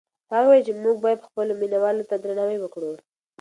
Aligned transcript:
هغه 0.31 0.45
وویل 0.45 0.63
چې 0.67 0.73
موږ 0.83 0.95
باید 1.05 1.25
خپلو 1.27 1.51
مینه 1.61 1.77
والو 1.83 2.07
ته 2.09 2.15
درناوی 2.23 2.57
وکړو. 2.61 2.91